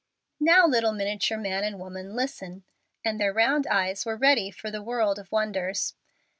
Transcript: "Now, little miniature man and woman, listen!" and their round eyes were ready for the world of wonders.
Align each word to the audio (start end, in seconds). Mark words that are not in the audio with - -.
"Now, 0.39 0.65
little 0.65 0.93
miniature 0.93 1.37
man 1.37 1.63
and 1.63 1.77
woman, 1.77 2.15
listen!" 2.15 2.63
and 3.05 3.19
their 3.21 3.31
round 3.31 3.67
eyes 3.67 4.03
were 4.03 4.17
ready 4.17 4.49
for 4.49 4.71
the 4.71 4.81
world 4.81 5.19
of 5.19 5.31
wonders. 5.31 5.93